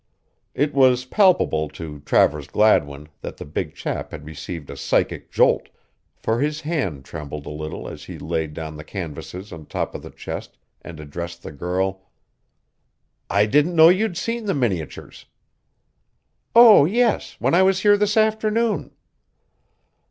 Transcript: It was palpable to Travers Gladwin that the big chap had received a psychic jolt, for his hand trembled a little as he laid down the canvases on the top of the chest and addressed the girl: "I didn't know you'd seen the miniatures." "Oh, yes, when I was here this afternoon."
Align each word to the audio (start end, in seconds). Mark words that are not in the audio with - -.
It 0.55 0.73
was 0.73 1.05
palpable 1.05 1.69
to 1.69 1.99
Travers 1.99 2.47
Gladwin 2.47 3.07
that 3.21 3.37
the 3.37 3.45
big 3.45 3.75
chap 3.75 4.09
had 4.09 4.25
received 4.25 4.71
a 4.71 4.75
psychic 4.75 5.29
jolt, 5.29 5.69
for 6.17 6.39
his 6.41 6.61
hand 6.61 7.05
trembled 7.05 7.45
a 7.45 7.51
little 7.51 7.87
as 7.87 8.05
he 8.05 8.17
laid 8.17 8.55
down 8.55 8.77
the 8.77 8.83
canvases 8.83 9.53
on 9.53 9.59
the 9.59 9.65
top 9.67 9.93
of 9.93 10.01
the 10.01 10.09
chest 10.09 10.57
and 10.81 10.99
addressed 10.99 11.43
the 11.43 11.51
girl: 11.51 12.09
"I 13.29 13.45
didn't 13.45 13.75
know 13.75 13.89
you'd 13.89 14.17
seen 14.17 14.45
the 14.45 14.55
miniatures." 14.55 15.27
"Oh, 16.55 16.85
yes, 16.85 17.35
when 17.37 17.53
I 17.53 17.61
was 17.61 17.81
here 17.81 17.95
this 17.95 18.17
afternoon." 18.17 18.89